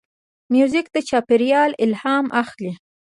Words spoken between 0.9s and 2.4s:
له چاپېریال الهام